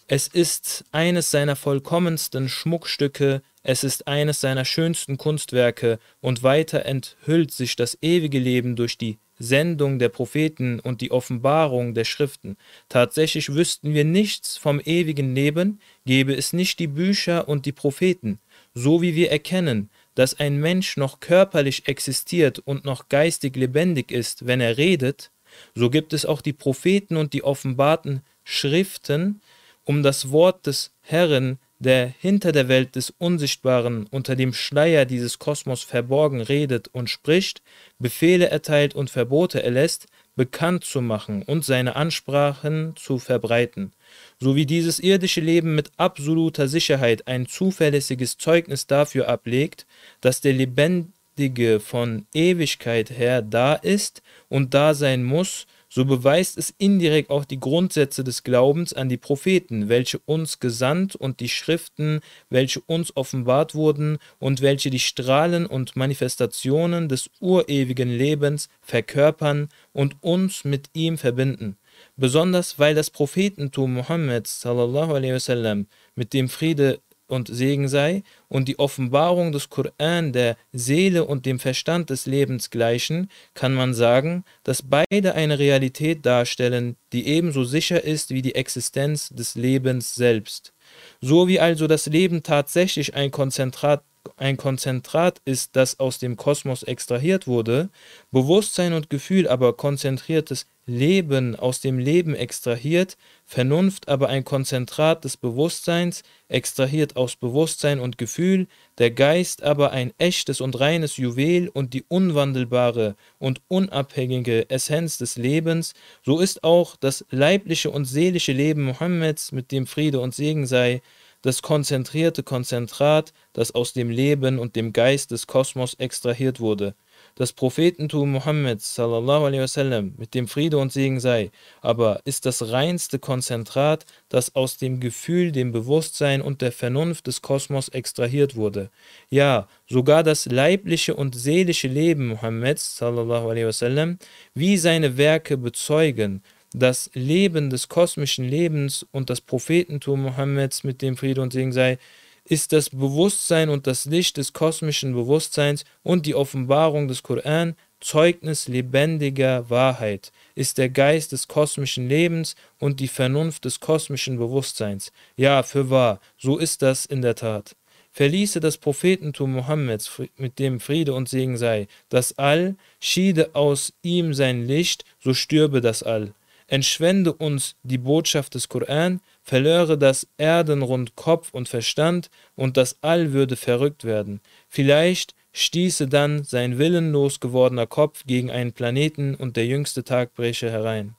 Es 0.08 0.28
ist 0.28 0.84
eines 0.92 1.32
seiner 1.32 1.56
vollkommensten 1.56 2.50
Schmuckstücke, 2.50 3.42
es 3.64 3.84
ist 3.84 4.08
eines 4.08 4.42
seiner 4.42 4.66
schönsten 4.66 5.18
Kunstwerke, 5.18 6.00
und 6.20 6.44
weiter 6.44 6.86
enthüllt 6.86 7.52
sich 7.52 7.76
das 7.76 7.98
ewige 8.02 8.40
Leben 8.40 8.76
durch 8.76 8.98
die 8.98 9.20
Sendung 9.42 10.00
der 10.00 10.10
Propheten 10.10 10.80
und 10.80 11.02
die 11.02 11.12
Offenbarung 11.12 11.94
der 11.94 12.06
Schriften. 12.06 12.58
Tatsächlich 12.90 13.54
wüssten 13.54 13.94
wir 13.94 14.06
nichts 14.06 14.58
vom 14.58 14.80
ewigen 14.84 15.34
Leben, 15.34 15.80
gäbe 16.06 16.34
es 16.34 16.54
nicht 16.54 16.80
die 16.80 16.88
Bücher 16.88 17.48
und 17.48 17.66
die 17.66 17.72
Propheten, 17.72 18.40
so 18.74 19.02
wie 19.02 19.16
wir 19.16 19.32
erkennen, 19.32 19.90
dass 20.16 20.40
ein 20.40 20.60
Mensch 20.60 20.98
noch 20.98 21.20
körperlich 21.20 21.88
existiert 21.88 22.60
und 22.60 22.86
noch 22.86 23.10
geistig 23.10 23.56
lebendig 23.56 24.12
ist, 24.12 24.46
wenn 24.46 24.62
er 24.62 24.78
redet, 24.78 25.32
so 25.76 25.90
gibt 25.90 26.14
es 26.14 26.26
auch 26.26 26.42
die 26.42 26.54
Propheten 26.54 27.18
und 27.18 27.34
die 27.34 27.44
offenbarten 27.44 28.22
Schriften, 28.44 29.42
um 29.84 30.04
das 30.04 30.32
Wort 30.32 30.68
des 30.68 30.92
Herrn 31.02 31.60
der 31.82 32.14
hinter 32.20 32.52
der 32.52 32.68
Welt 32.68 32.96
des 32.96 33.10
Unsichtbaren 33.18 34.06
unter 34.12 34.36
dem 34.36 34.54
Schleier 34.54 35.06
dieses 35.06 35.40
Kosmos 35.40 35.82
verborgen 35.82 36.40
redet 36.40 36.90
und 36.90 37.10
spricht, 37.10 37.64
Befehle 37.98 38.50
erteilt 38.50 38.94
und 38.94 39.10
Verbote 39.10 39.64
erlässt, 39.64 40.06
bekannt 40.36 40.84
zu 40.84 41.02
machen 41.02 41.42
und 41.42 41.66
seine 41.66 41.96
Ansprachen 41.96 42.94
zu 42.96 43.18
verbreiten, 43.18 43.94
so 44.40 44.56
wie 44.56 44.68
dieses 44.68 45.00
irdische 45.00 45.42
Leben 45.42 45.74
mit 45.74 45.92
absoluter 45.98 46.68
Sicherheit 46.68 47.28
ein 47.28 47.48
zuverlässiges 47.48 48.38
Zeugnis 48.38 48.86
dafür 48.86 49.28
ablegt, 49.28 49.88
dass 50.22 50.40
der 50.40 50.54
Lebendige 50.54 51.80
von 51.80 52.28
Ewigkeit 52.32 53.10
her 53.10 53.42
da 53.42 53.74
ist 53.74 54.22
und 54.50 54.76
da 54.76 54.94
sein 54.94 55.24
muss, 55.24 55.66
so 55.94 56.06
beweist 56.06 56.58
es 56.58 56.74
indirekt 56.78 57.30
auch 57.30 57.44
die 57.44 57.60
Grundsätze 57.60 58.24
des 58.24 58.44
Glaubens 58.44 58.94
an 58.94 59.10
die 59.10 59.18
Propheten, 59.18 59.90
welche 59.90 60.20
uns 60.20 60.62
gesandt 60.62 61.18
und 61.18 61.42
die 61.42 61.50
Schriften, 61.50 62.22
welche 62.50 62.80
uns 62.80 63.16
offenbart 63.18 63.76
wurden 63.76 64.18
und 64.40 64.62
welche 64.62 64.90
die 64.90 65.00
Strahlen 65.00 65.66
und 65.66 65.98
Manifestationen 65.98 67.10
des 67.10 67.30
urewigen 67.42 68.10
Lebens 68.10 68.70
verkörpern 68.82 69.68
und 69.92 70.16
uns 70.22 70.64
mit 70.64 70.90
ihm 70.94 71.18
verbinden. 71.18 71.76
Besonders 72.16 72.80
weil 72.80 72.96
das 72.96 73.10
Prophetentum 73.10 73.94
Mohammeds 73.96 74.62
sallallahu 74.62 75.14
alaihi 75.14 75.34
wasallam 75.34 75.88
mit 76.16 76.32
dem 76.32 76.48
Friede 76.48 77.02
und 77.32 77.48
Segen 77.48 77.88
sei 77.88 78.24
und 78.50 78.68
die 78.68 78.78
Offenbarung 78.80 79.52
des 79.52 79.70
Koran 79.70 80.34
der 80.34 80.58
Seele 80.74 81.26
und 81.26 81.46
dem 81.46 81.60
Verstand 81.60 82.10
des 82.10 82.26
Lebens 82.26 82.70
gleichen, 82.70 83.30
kann 83.54 83.74
man 83.74 83.94
sagen, 83.94 84.44
dass 84.64 84.82
beide 84.82 85.36
eine 85.36 85.58
Realität 85.58 86.26
darstellen, 86.26 86.98
die 87.14 87.28
ebenso 87.28 87.64
sicher 87.64 88.04
ist 88.04 88.32
wie 88.32 88.42
die 88.42 88.56
Existenz 88.56 89.30
des 89.30 89.56
Lebens 89.56 90.16
selbst. 90.16 90.74
So 91.22 91.48
wie 91.48 91.60
also 91.60 91.88
das 91.88 92.06
Leben 92.08 92.44
tatsächlich 92.44 93.16
ein 93.16 93.32
Konzentrat 93.32 94.04
ein 94.38 94.58
Konzentrat 94.58 95.42
ist, 95.46 95.76
das 95.76 96.00
aus 96.00 96.20
dem 96.20 96.38
Kosmos 96.38 96.84
extrahiert 96.84 97.48
wurde, 97.48 97.90
Bewusstsein 98.32 98.94
und 98.94 99.10
Gefühl 99.10 99.48
aber 99.48 99.74
konzentriertes 99.74 100.68
Leben 100.88 101.56
aus 101.56 101.80
dem 101.80 102.00
Leben 102.00 102.34
extrahiert, 102.34 103.18
Vernunft 103.46 104.08
aber 104.08 104.30
ein 104.30 104.44
Konzentrat 104.44 105.24
des 105.24 105.38
Bewusstseins, 105.38 106.24
extrahiert 106.48 107.16
aus 107.16 107.36
Bewusstsein 107.36 108.00
und 108.00 108.18
Gefühl, 108.18 108.68
der 108.98 109.12
Geist 109.12 109.64
aber 109.64 109.92
ein 109.92 110.12
echtes 110.18 110.60
und 110.60 110.80
reines 110.80 111.18
Juwel 111.18 111.70
und 111.70 111.94
die 111.94 112.04
unwandelbare 112.08 113.16
und 113.38 113.62
unabhängige 113.68 114.70
Essenz 114.70 115.18
des 115.18 115.38
Lebens, 115.38 115.94
so 116.26 116.40
ist 116.40 116.64
auch 116.64 116.96
das 116.96 117.26
leibliche 117.30 117.92
und 117.92 118.06
seelische 118.06 118.52
Leben 118.52 118.84
Mohammeds, 118.84 119.52
mit 119.52 119.72
dem 119.72 119.86
Friede 119.86 120.20
und 120.20 120.34
Segen 120.34 120.66
sei, 120.66 121.02
das 121.42 121.62
konzentrierte 121.62 122.44
Konzentrat, 122.44 123.34
das 123.54 123.74
aus 123.74 123.94
dem 123.94 124.10
Leben 124.10 124.60
und 124.60 124.76
dem 124.76 124.94
Geist 124.94 125.32
des 125.32 125.48
Kosmos 125.48 125.96
extrahiert 125.96 126.60
wurde. 126.60 126.96
Das 127.36 127.54
Prophetentum 127.54 128.32
Mohammeds 128.32 128.96
sallallahu 128.96 129.46
alaihi 129.46 129.62
wasallam, 129.62 130.14
mit 130.18 130.34
dem 130.34 130.48
Friede 130.48 130.78
und 130.78 130.92
Segen 130.92 131.20
sei, 131.20 131.52
aber 131.82 132.22
ist 132.26 132.46
das 132.46 132.72
reinste 132.72 133.20
Konzentrat, 133.20 134.06
das 134.30 134.56
aus 134.56 134.78
dem 134.78 135.00
Gefühl, 135.00 135.52
dem 135.52 135.72
Bewusstsein 135.72 136.42
und 136.42 136.62
der 136.62 136.72
Vernunft 136.72 137.28
des 137.28 137.42
Kosmos 137.42 137.90
extrahiert 137.90 138.56
wurde. 138.56 138.90
Ja, 139.30 139.68
sogar 139.88 140.24
das 140.24 140.46
leibliche 140.46 141.16
und 141.16 141.36
seelische 141.36 141.88
Leben 141.88 142.28
Mohammeds 142.28 142.98
sallallahu 142.98 143.50
alaihi 143.50 143.68
wasallam, 143.68 144.18
wie 144.54 144.78
seine 144.78 145.18
Werke 145.18 145.58
bezeugen, 145.58 146.44
das 146.74 147.10
Leben 147.14 147.70
des 147.70 147.90
kosmischen 147.90 148.46
Lebens 148.48 149.06
und 149.12 149.30
das 149.30 149.42
Prophetentum 149.42 150.24
Mohammeds, 150.24 150.84
mit 150.84 151.02
dem 151.02 151.18
Friede 151.18 151.42
und 151.42 151.54
Segen 151.54 151.74
sei, 151.74 151.98
ist 152.46 152.72
das 152.74 152.90
Bewusstsein 152.90 153.70
und 153.70 153.88
das 153.88 154.06
Licht 154.06 154.38
des 154.38 154.54
kosmischen 154.54 155.14
Bewusstseins 155.14 155.86
und 156.04 156.26
die 156.26 156.36
Offenbarung 156.36 157.08
des 157.08 157.24
Koran 157.24 157.76
Zeugnis 158.00 158.68
lebendiger 158.68 159.70
Wahrheit, 159.70 160.32
ist 160.56 160.80
der 160.80 160.90
Geist 160.90 161.34
des 161.34 161.48
kosmischen 161.48 162.10
Lebens 162.10 162.56
und 162.80 163.00
die 163.00 163.08
Vernunft 163.08 163.66
des 163.66 163.80
kosmischen 163.80 164.38
Bewusstseins. 164.38 165.12
Ja, 165.36 165.62
für 165.62 165.92
wahr, 165.92 166.20
so 166.38 166.58
ist 166.58 166.82
das 166.82 167.06
in 167.06 167.22
der 167.22 167.36
Tat. 167.36 167.76
Verließe 168.12 168.60
das 168.60 168.78
Prophetentum 168.78 169.54
Mohammeds, 169.54 170.12
mit 170.36 170.58
dem 170.58 170.80
Friede 170.80 171.14
und 171.14 171.30
Segen 171.30 171.58
sei, 171.58 171.88
das 172.10 172.38
All, 172.40 172.76
schiede 173.00 173.52
aus 173.54 173.94
ihm 174.02 174.34
sein 174.34 174.66
Licht, 174.66 175.06
so 175.20 175.36
stürbe 175.36 175.80
das 175.80 176.02
All 176.02 176.34
entschwende 176.72 177.34
uns 177.34 177.76
die 177.84 177.98
Botschaft 177.98 178.56
des 178.56 178.70
Koran, 178.70 179.20
verlöre 179.44 179.98
das 179.98 180.26
Erdenrund 180.38 181.18
Kopf 181.18 181.50
und 181.52 181.68
Verstand, 181.68 182.30
und 182.56 182.78
das 182.78 182.96
All 183.02 183.34
würde 183.34 183.58
verrückt 183.58 184.06
werden. 184.06 184.40
Vielleicht 184.70 185.36
stieße 185.52 186.08
dann 186.08 186.46
sein 186.46 186.78
willenlos 186.78 187.42
gewordener 187.42 187.88
Kopf 187.88 188.24
gegen 188.26 188.50
einen 188.50 188.72
Planeten 188.72 189.36
und 189.36 189.58
der 189.58 189.66
jüngste 189.66 190.06
Tag 190.06 190.34
bräche 190.34 190.72
herein. 190.72 191.16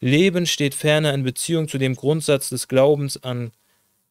Leben 0.00 0.46
steht 0.46 0.74
ferner 0.74 1.12
in 1.12 1.22
Beziehung 1.22 1.68
zu 1.68 1.76
dem 1.76 1.94
Grundsatz 1.96 2.48
des 2.48 2.66
Glaubens 2.66 3.22
an 3.22 3.52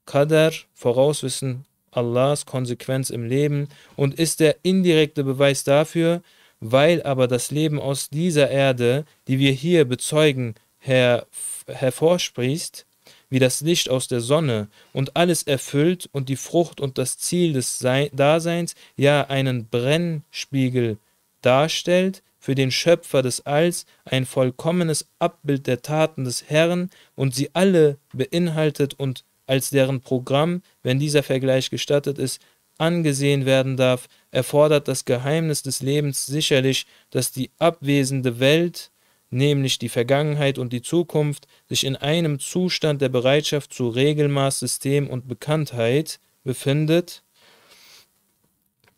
Qadar, 0.06 0.52
Vorauswissen 0.76 1.66
Allahs 1.90 2.46
Konsequenz 2.46 3.10
im 3.10 3.24
Leben 3.24 3.68
und 3.96 4.14
ist 4.14 4.40
der 4.40 4.58
indirekte 4.62 5.24
Beweis 5.24 5.64
dafür, 5.64 6.22
weil 6.60 7.02
aber 7.02 7.28
das 7.28 7.50
Leben 7.50 7.80
aus 7.80 8.10
dieser 8.10 8.52
Erde, 8.52 9.06
die 9.28 9.40
wir 9.40 9.52
hier 9.52 9.86
bezeugen, 9.86 10.54
her, 10.84 11.26
hervorsprießt, 11.68 12.86
wie 13.30 13.40
das 13.40 13.62
Licht 13.62 13.90
aus 13.90 14.08
der 14.08 14.22
Sonne 14.22 14.68
und 14.92 15.16
alles 15.16 15.44
erfüllt 15.44 16.08
und 16.12 16.30
die 16.30 16.36
Frucht 16.36 16.80
und 16.80 16.98
das 16.98 17.18
Ziel 17.18 17.54
des 17.54 17.80
Sei 17.80 18.12
Daseins, 18.14 18.76
ja 18.96 19.24
einen 19.28 19.68
Brennspiegel 19.68 20.98
darstellt, 21.42 22.22
für 22.40 22.56
den 22.56 22.72
Schöpfer 22.72 23.22
des 23.22 23.46
Alls 23.46 23.86
ein 24.04 24.26
vollkommenes 24.26 25.08
Abbild 25.18 25.66
der 25.66 25.82
Taten 25.82 26.26
des 26.26 26.50
Herrn 26.50 26.90
und 27.16 27.34
sie 27.34 27.50
alle 27.54 27.98
beinhaltet 28.12 28.96
und 28.96 29.24
als 29.48 29.70
deren 29.70 30.02
Programm, 30.02 30.62
wenn 30.84 31.00
dieser 31.00 31.24
Vergleich 31.24 31.70
gestattet 31.70 32.18
ist, 32.18 32.42
angesehen 32.78 33.46
werden 33.46 33.78
darf, 33.78 34.10
erfordert 34.32 34.90
das 34.90 35.06
Geheimnis 35.06 35.64
des 35.64 35.82
Lebens 35.82 36.26
sicherlich, 36.26 36.86
dass 37.12 37.32
die 37.32 37.50
abwesende 37.60 38.42
Welt 38.42 38.92
nämlich 39.34 39.80
die 39.80 39.90
Vergangenheit 39.90 40.58
und 40.58 40.72
die 40.72 40.82
Zukunft, 40.82 41.48
sich 41.68 41.86
in 41.86 41.96
einem 41.96 42.40
Zustand 42.40 43.02
der 43.02 43.10
Bereitschaft 43.10 43.74
zu 43.74 43.90
Regelmaß, 43.90 44.60
System 44.60 45.10
und 45.10 45.28
Bekanntheit 45.28 46.20
befindet, 46.44 47.24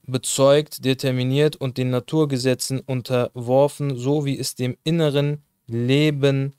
bezeugt, 0.04 0.86
determiniert 0.86 1.56
und 1.56 1.78
den 1.78 1.90
Naturgesetzen 1.90 2.80
unterworfen, 2.80 3.98
so 3.98 4.26
wie 4.26 4.38
es 4.38 4.56
dem 4.56 4.78
inneren 4.84 5.42
Leben 5.68 6.54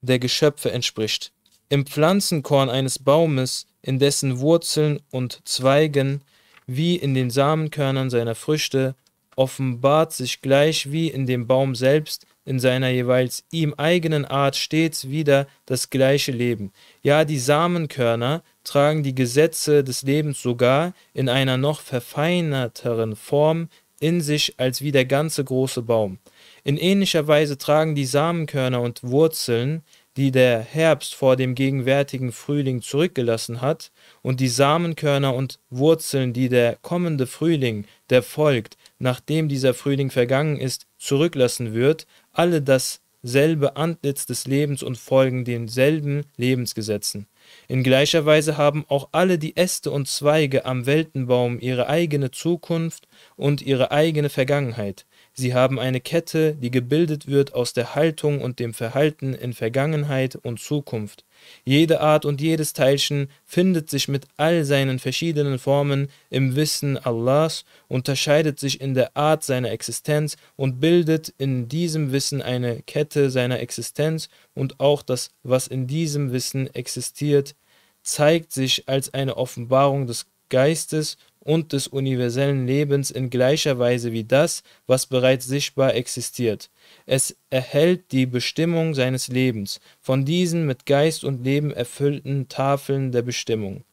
der 0.00 0.18
Geschöpfe 0.18 0.70
entspricht. 0.70 1.32
Im 1.68 1.84
Pflanzenkorn 1.84 2.70
eines 2.70 2.98
Baumes, 2.98 3.66
in 3.82 3.98
dessen 3.98 4.38
Wurzeln 4.38 5.00
und 5.10 5.40
Zweigen 5.44 6.22
wie 6.66 6.96
in 6.96 7.14
den 7.14 7.30
Samenkörnern 7.30 8.10
seiner 8.10 8.34
Früchte 8.34 8.94
offenbart 9.36 10.12
sich 10.12 10.40
gleich 10.40 10.90
wie 10.90 11.08
in 11.08 11.26
dem 11.26 11.46
Baum 11.46 11.74
selbst 11.74 12.26
in 12.48 12.60
seiner 12.60 12.88
jeweils 12.88 13.44
ihm 13.50 13.74
eigenen 13.76 14.24
Art 14.24 14.56
stets 14.56 15.10
wieder 15.10 15.46
das 15.66 15.90
gleiche 15.90 16.32
Leben. 16.32 16.72
Ja, 17.02 17.26
die 17.26 17.38
Samenkörner 17.38 18.42
tragen 18.64 19.02
die 19.02 19.14
Gesetze 19.14 19.84
des 19.84 20.02
Lebens 20.02 20.40
sogar 20.40 20.94
in 21.12 21.28
einer 21.28 21.58
noch 21.58 21.82
verfeinerteren 21.82 23.16
Form 23.16 23.68
in 24.00 24.22
sich 24.22 24.54
als 24.58 24.80
wie 24.80 24.92
der 24.92 25.04
ganze 25.04 25.44
große 25.44 25.82
Baum. 25.82 26.18
In 26.64 26.78
ähnlicher 26.78 27.26
Weise 27.26 27.58
tragen 27.58 27.94
die 27.94 28.06
Samenkörner 28.06 28.80
und 28.80 29.02
Wurzeln, 29.02 29.82
die 30.16 30.32
der 30.32 30.60
Herbst 30.60 31.14
vor 31.14 31.36
dem 31.36 31.54
gegenwärtigen 31.54 32.32
Frühling 32.32 32.82
zurückgelassen 32.82 33.60
hat, 33.60 33.92
und 34.20 34.40
die 34.40 34.48
Samenkörner 34.48 35.32
und 35.32 35.60
Wurzeln, 35.70 36.32
die 36.32 36.48
der 36.48 36.76
kommende 36.82 37.26
Frühling, 37.26 37.84
der 38.10 38.24
folgt, 38.24 38.76
nachdem 38.98 39.48
dieser 39.48 39.74
Frühling 39.74 40.10
vergangen 40.10 40.58
ist, 40.58 40.86
zurücklassen 40.98 41.72
wird, 41.72 42.06
alle 42.38 42.62
dasselbe 42.62 43.76
Antlitz 43.76 44.24
des 44.24 44.46
Lebens 44.46 44.84
und 44.84 44.96
folgen 44.96 45.44
denselben 45.44 46.22
Lebensgesetzen. 46.36 47.26
In 47.66 47.82
gleicher 47.82 48.26
Weise 48.26 48.56
haben 48.56 48.84
auch 48.88 49.08
alle 49.10 49.38
die 49.38 49.56
Äste 49.56 49.90
und 49.90 50.06
Zweige 50.06 50.64
am 50.64 50.86
Weltenbaum 50.86 51.58
ihre 51.58 51.88
eigene 51.88 52.30
Zukunft 52.30 53.08
und 53.34 53.60
ihre 53.60 53.90
eigene 53.90 54.28
Vergangenheit. 54.28 55.04
Sie 55.32 55.52
haben 55.52 55.80
eine 55.80 56.00
Kette, 56.00 56.54
die 56.54 56.70
gebildet 56.70 57.26
wird 57.26 57.54
aus 57.54 57.72
der 57.72 57.96
Haltung 57.96 58.40
und 58.40 58.60
dem 58.60 58.72
Verhalten 58.72 59.34
in 59.34 59.52
Vergangenheit 59.52 60.36
und 60.36 60.60
Zukunft. 60.60 61.24
Jede 61.64 62.00
Art 62.00 62.24
und 62.24 62.40
jedes 62.40 62.72
Teilchen 62.72 63.28
findet 63.44 63.90
sich 63.90 64.08
mit 64.08 64.26
all 64.36 64.64
seinen 64.64 64.98
verschiedenen 64.98 65.58
Formen 65.58 66.08
im 66.30 66.56
Wissen 66.56 66.96
Allahs, 66.96 67.64
unterscheidet 67.88 68.58
sich 68.58 68.80
in 68.80 68.94
der 68.94 69.16
Art 69.16 69.44
seiner 69.44 69.70
Existenz 69.70 70.36
und 70.56 70.80
bildet 70.80 71.32
in 71.38 71.68
diesem 71.68 72.12
Wissen 72.12 72.42
eine 72.42 72.82
Kette 72.82 73.30
seiner 73.30 73.60
Existenz 73.60 74.28
und 74.54 74.80
auch 74.80 75.02
das, 75.02 75.30
was 75.42 75.66
in 75.66 75.86
diesem 75.86 76.32
Wissen 76.32 76.72
existiert, 76.74 77.54
zeigt 78.02 78.52
sich 78.52 78.88
als 78.88 79.12
eine 79.12 79.36
Offenbarung 79.36 80.06
des 80.06 80.26
Geistes 80.48 81.16
und 81.48 81.72
des 81.72 81.88
universellen 81.88 82.66
Lebens 82.66 83.10
in 83.10 83.30
gleicher 83.30 83.78
Weise 83.78 84.12
wie 84.12 84.24
das, 84.24 84.62
was 84.86 85.06
bereits 85.06 85.46
sichtbar 85.46 85.94
existiert. 85.94 86.68
Es 87.06 87.38
erhält 87.48 88.12
die 88.12 88.26
Bestimmung 88.26 88.92
seines 88.92 89.28
Lebens 89.28 89.80
von 89.98 90.26
diesen 90.26 90.66
mit 90.66 90.84
Geist 90.84 91.24
und 91.24 91.42
Leben 91.42 91.72
erfüllten 91.72 92.50
Tafeln 92.50 93.12
der 93.12 93.22
Bestimmung. 93.22 93.84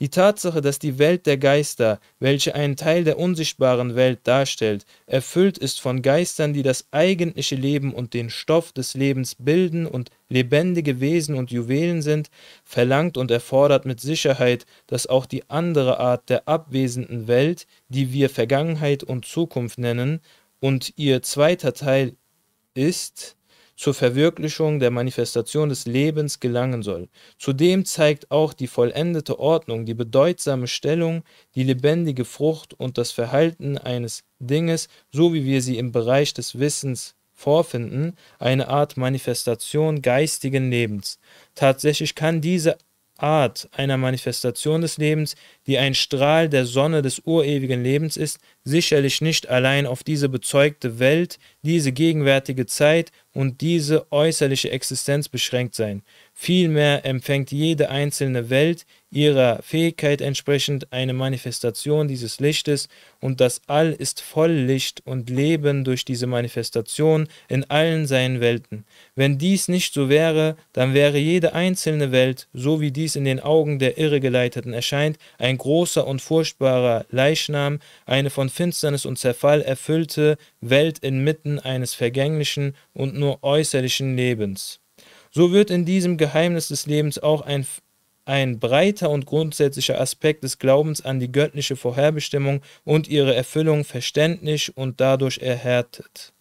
Die 0.00 0.08
Tatsache, 0.08 0.62
dass 0.62 0.78
die 0.78 0.98
Welt 0.98 1.26
der 1.26 1.36
Geister, 1.36 2.00
welche 2.20 2.54
einen 2.54 2.76
Teil 2.76 3.04
der 3.04 3.18
unsichtbaren 3.18 3.96
Welt 3.96 4.20
darstellt, 4.24 4.86
erfüllt 5.06 5.58
ist 5.58 5.78
von 5.78 6.00
Geistern, 6.00 6.54
die 6.54 6.62
das 6.62 6.86
eigentliche 6.90 7.54
Leben 7.54 7.92
und 7.92 8.14
den 8.14 8.30
Stoff 8.30 8.72
des 8.72 8.94
Lebens 8.94 9.36
bilden 9.38 9.86
und 9.86 10.10
lebendige 10.30 11.00
Wesen 11.00 11.34
und 11.34 11.50
Juwelen 11.50 12.00
sind, 12.00 12.30
verlangt 12.64 13.18
und 13.18 13.30
erfordert 13.30 13.84
mit 13.84 14.00
Sicherheit, 14.00 14.64
dass 14.86 15.06
auch 15.06 15.26
die 15.26 15.50
andere 15.50 16.00
Art 16.00 16.30
der 16.30 16.48
abwesenden 16.48 17.28
Welt, 17.28 17.66
die 17.90 18.10
wir 18.10 18.30
Vergangenheit 18.30 19.04
und 19.04 19.26
Zukunft 19.26 19.78
nennen, 19.78 20.20
und 20.60 20.94
ihr 20.96 21.20
zweiter 21.22 21.74
Teil 21.74 22.16
ist, 22.72 23.36
zur 23.80 23.94
Verwirklichung 23.94 24.78
der 24.78 24.90
Manifestation 24.90 25.70
des 25.70 25.86
Lebens 25.86 26.38
gelangen 26.38 26.82
soll. 26.82 27.08
Zudem 27.38 27.86
zeigt 27.86 28.30
auch 28.30 28.52
die 28.52 28.66
vollendete 28.66 29.40
Ordnung 29.40 29.86
die 29.86 29.94
bedeutsame 29.94 30.66
Stellung, 30.66 31.22
die 31.54 31.62
lebendige 31.62 32.26
Frucht 32.26 32.74
und 32.74 32.98
das 32.98 33.10
Verhalten 33.10 33.78
eines 33.78 34.22
Dinges, 34.38 34.88
so 35.10 35.32
wie 35.32 35.46
wir 35.46 35.62
sie 35.62 35.78
im 35.78 35.92
Bereich 35.92 36.34
des 36.34 36.58
Wissens 36.58 37.14
vorfinden, 37.32 38.16
eine 38.38 38.68
Art 38.68 38.98
Manifestation 38.98 40.02
geistigen 40.02 40.70
Lebens. 40.70 41.18
Tatsächlich 41.54 42.14
kann 42.14 42.42
diese 42.42 42.76
Art 43.16 43.66
einer 43.72 43.96
Manifestation 43.96 44.82
des 44.82 44.98
Lebens, 44.98 45.36
die 45.70 45.78
ein 45.78 45.94
Strahl 45.94 46.48
der 46.48 46.66
Sonne 46.66 47.00
des 47.00 47.22
urewigen 47.24 47.84
Lebens 47.84 48.16
ist, 48.16 48.40
sicherlich 48.64 49.20
nicht 49.20 49.48
allein 49.48 49.86
auf 49.86 50.02
diese 50.02 50.28
bezeugte 50.28 50.98
Welt, 50.98 51.38
diese 51.62 51.92
gegenwärtige 51.92 52.66
Zeit 52.66 53.12
und 53.32 53.60
diese 53.60 54.10
äußerliche 54.10 54.72
Existenz 54.72 55.28
beschränkt 55.28 55.76
sein. 55.76 56.02
Vielmehr 56.34 57.04
empfängt 57.04 57.52
jede 57.52 57.90
einzelne 57.90 58.50
Welt 58.50 58.86
ihrer 59.10 59.60
Fähigkeit 59.62 60.20
entsprechend 60.20 60.92
eine 60.92 61.12
Manifestation 61.12 62.08
dieses 62.08 62.40
Lichtes 62.40 62.88
und 63.20 63.40
das 63.40 63.60
All 63.66 63.92
ist 63.92 64.20
voll 64.20 64.52
Licht 64.52 65.02
und 65.04 65.28
Leben 65.30 65.84
durch 65.84 66.04
diese 66.04 66.26
Manifestation 66.26 67.28
in 67.48 67.68
allen 67.68 68.06
seinen 68.06 68.40
Welten. 68.40 68.84
Wenn 69.16 69.36
dies 69.36 69.68
nicht 69.68 69.92
so 69.92 70.08
wäre, 70.08 70.56
dann 70.72 70.94
wäre 70.94 71.18
jede 71.18 71.52
einzelne 71.54 72.12
Welt, 72.12 72.48
so 72.52 72.80
wie 72.80 72.92
dies 72.92 73.16
in 73.16 73.24
den 73.24 73.40
Augen 73.40 73.78
der 73.78 73.98
Irregeleiteten 73.98 74.72
erscheint, 74.72 75.18
ein 75.38 75.58
großer 75.60 76.06
und 76.06 76.20
furchtbarer 76.20 77.06
Leichnam, 77.10 77.78
eine 78.06 78.30
von 78.30 78.48
Finsternis 78.48 79.06
und 79.06 79.18
Zerfall 79.18 79.62
erfüllte 79.62 80.36
Welt 80.60 80.98
inmitten 80.98 81.58
eines 81.58 81.94
vergänglichen 81.94 82.74
und 82.92 83.14
nur 83.14 83.44
äußerlichen 83.44 84.16
Lebens. 84.16 84.80
So 85.30 85.52
wird 85.52 85.70
in 85.70 85.84
diesem 85.84 86.16
Geheimnis 86.16 86.68
des 86.68 86.86
Lebens 86.86 87.18
auch 87.18 87.42
ein 87.42 87.66
ein 88.26 88.60
breiter 88.60 89.10
und 89.10 89.26
grundsätzlicher 89.26 90.00
Aspekt 90.00 90.44
des 90.44 90.58
Glaubens 90.58 91.04
an 91.04 91.18
die 91.18 91.32
göttliche 91.32 91.74
Vorherbestimmung 91.74 92.60
und 92.84 93.08
ihre 93.08 93.34
Erfüllung 93.34 93.82
verständlich 93.84 94.76
und 94.76 95.00
dadurch 95.00 95.38
erhärtet. 95.38 96.32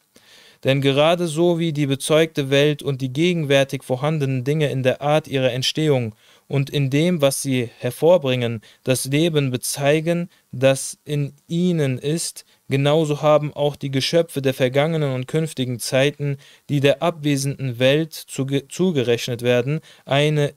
Denn 0.64 0.82
gerade 0.82 1.28
so 1.28 1.58
wie 1.58 1.72
die 1.72 1.88
bezeugte 1.88 2.50
Welt 2.50 2.84
und 2.84 3.02
die 3.02 3.14
gegenwärtig 3.14 3.84
vorhandenen 3.84 4.44
Dinge 4.44 4.70
in 4.70 4.84
der 4.84 5.02
Art 5.02 5.28
ihrer 5.28 5.52
Entstehung 5.52 6.14
und 6.50 6.72
in 6.72 6.90
dem, 6.90 7.22
was 7.22 7.44
sie 7.44 7.70
hervorbringen, 7.78 8.62
das 8.84 9.06
Leben 9.06 9.52
bezeigen, 9.52 10.30
das 10.52 10.98
in 11.06 11.34
ihnen 11.48 12.00
ist, 12.00 12.44
genauso 12.68 13.22
haben 13.22 13.54
auch 13.54 13.76
die 13.76 13.92
Geschöpfe 13.92 14.42
der 14.42 14.56
vergangenen 14.56 15.14
und 15.14 15.28
künftigen 15.28 15.80
Zeiten, 15.80 16.38
die 16.68 16.80
der 16.80 17.04
abwesenden 17.04 17.78
Welt 17.78 18.14
zugerechnet 18.14 19.44
werden, 19.44 19.80
eine 20.06 20.56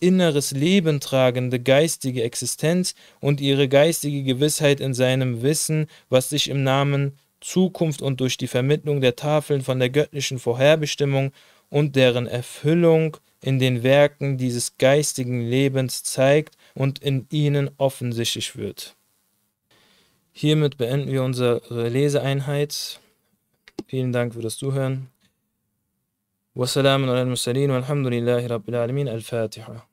inneres 0.00 0.50
Leben 0.50 0.98
tragende 0.98 1.60
geistige 1.60 2.24
Existenz 2.24 2.96
und 3.20 3.40
ihre 3.40 3.68
geistige 3.68 4.24
Gewissheit 4.24 4.80
in 4.80 4.92
seinem 4.92 5.42
Wissen, 5.42 5.86
was 6.08 6.30
sich 6.30 6.50
im 6.50 6.64
Namen 6.64 7.16
Zukunft 7.40 8.02
und 8.02 8.20
durch 8.20 8.36
die 8.38 8.48
Vermittlung 8.48 9.00
der 9.00 9.14
Tafeln 9.14 9.62
von 9.62 9.78
der 9.78 9.90
göttlichen 9.90 10.40
Vorherbestimmung 10.40 11.30
und 11.70 11.94
deren 11.94 12.26
Erfüllung 12.26 13.18
in 13.42 13.58
den 13.58 13.82
Werken 13.82 14.38
dieses 14.38 14.78
geistigen 14.78 15.42
Lebens 15.42 16.02
zeigt 16.04 16.56
und 16.74 17.00
in 17.00 17.26
ihnen 17.30 17.70
offensichtlich 17.76 18.56
wird. 18.56 18.96
Hiermit 20.32 20.78
beenden 20.78 21.10
wir 21.10 21.22
unsere 21.22 21.60
Leseeinheit. 21.88 23.00
Vielen 23.86 24.12
Dank 24.12 24.32
für 24.32 24.40
das 24.40 24.56
Zuhören. 24.56 25.08
Wassalamun 26.54 27.08
ala 27.08 27.20
al-Mursalin 27.20 27.70
walhamdulillahi 27.70 28.46
rabbil 28.46 28.76
alamin. 28.76 29.08
Al-Fatiha. 29.08 29.86